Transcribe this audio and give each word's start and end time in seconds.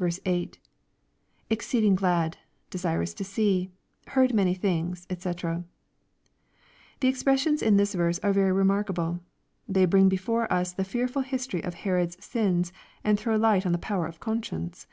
8.— 0.00 0.58
[Exceeding 1.50 1.94
glad..,desirous 1.94 3.12
to 3.12 3.22
see...heard 3.22 4.32
many 4.32 4.54
things, 4.54 5.04
^c] 5.04 5.64
The 7.00 7.06
expressions 7.06 7.60
in 7.60 7.76
this 7.76 7.92
verse 7.92 8.18
are 8.20 8.32
very 8.32 8.52
remarkable. 8.52 9.20
They 9.68 9.84
bring 9.84 10.08
before 10.08 10.50
us 10.50 10.72
the 10.72 10.84
fearful 10.84 11.20
history 11.20 11.62
of 11.62 11.74
Herod's 11.74 12.24
sins, 12.24 12.72
and 13.04 13.20
throw 13.20 13.36
light 13.36 13.66
on 13.66 13.72
the 13.72 13.76
power 13.76 14.06
of 14.06 14.20
conscience. 14.20 14.86